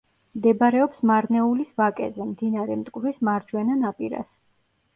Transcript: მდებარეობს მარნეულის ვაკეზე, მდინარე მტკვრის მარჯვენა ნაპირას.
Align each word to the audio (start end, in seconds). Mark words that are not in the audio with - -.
მდებარეობს 0.37 1.03
მარნეულის 1.09 1.75
ვაკეზე, 1.81 2.27
მდინარე 2.31 2.81
მტკვრის 2.81 3.23
მარჯვენა 3.31 3.79
ნაპირას. 3.87 4.37